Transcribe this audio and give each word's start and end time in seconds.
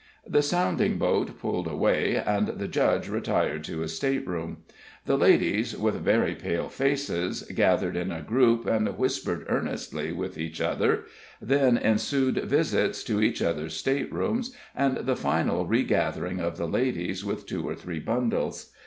The 0.25 0.41
sounding 0.41 0.97
boat 0.97 1.37
pulled 1.39 1.67
away, 1.67 2.15
and 2.15 2.47
the 2.47 2.67
Judge 2.67 3.07
retired 3.07 3.63
to 3.65 3.81
his 3.81 3.95
stateroom. 3.97 4.63
The 5.05 5.15
ladies, 5.15 5.77
with 5.77 5.93
very 6.01 6.33
pale 6.33 6.69
faces, 6.69 7.43
gathered 7.43 7.95
in 7.95 8.11
a 8.11 8.23
group 8.23 8.65
and 8.65 8.87
whispered 8.97 9.45
earnestly 9.47 10.11
with 10.11 10.39
each 10.39 10.59
other; 10.59 11.03
then 11.39 11.77
ensued 11.77 12.37
visits 12.45 13.03
to 13.03 13.21
each 13.21 13.43
other's 13.43 13.75
staterooms, 13.75 14.55
and 14.75 14.97
the 14.97 15.15
final 15.15 15.67
regathering 15.67 16.39
of 16.39 16.57
the 16.57 16.67
ladies 16.67 17.23
with 17.23 17.45
two 17.45 17.69
or 17.69 17.75
three 17.75 17.99
bundles. 17.99 18.71